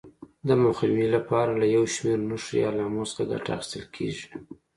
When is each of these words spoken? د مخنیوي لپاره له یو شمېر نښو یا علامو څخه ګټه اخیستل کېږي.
د 0.47 0.49
مخنیوي 0.63 1.07
لپاره 1.15 1.51
له 1.61 1.65
یو 1.75 1.83
شمېر 1.93 2.19
نښو 2.29 2.51
یا 2.61 2.67
علامو 2.71 3.03
څخه 3.11 3.23
ګټه 3.31 3.51
اخیستل 3.55 3.83
کېږي. 3.95 4.27